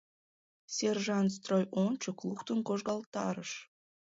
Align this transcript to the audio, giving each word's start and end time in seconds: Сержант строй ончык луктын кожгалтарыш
Сержант 0.75 1.31
строй 1.35 1.63
ончык 1.83 2.17
луктын 2.27 2.59
кожгалтарыш 2.67 3.51